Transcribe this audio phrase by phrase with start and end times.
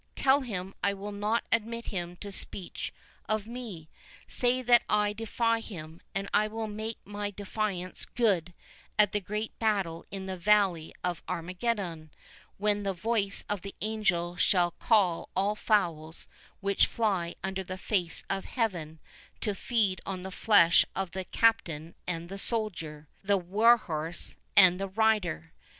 [0.15, 2.91] tell him I will not admit him to speech
[3.29, 3.87] of me.
[4.27, 8.55] Say that I defy him, and will make my defiance good
[8.97, 12.09] at the great battle in the valley of Armageddon,
[12.57, 16.27] when the voice of the angel shall call all fowls
[16.61, 18.97] which fly under the face of heaven
[19.39, 24.97] to feed on the flesh of the captain and the soldier, the warhorse and his
[24.97, 25.53] rider.